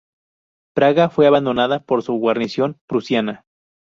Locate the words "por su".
1.83-2.13